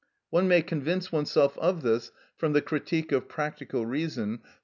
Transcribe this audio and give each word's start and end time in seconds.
One 0.31 0.47
may 0.47 0.63
convince 0.63 1.11
oneself 1.11 1.55
of 1.59 1.83
this 1.83 2.09
from 2.35 2.53
the 2.53 2.61
"Critique 2.63 3.11
of 3.11 3.29
Practical 3.29 3.85
Reason" 3.85 4.39
(p. 4.39 4.43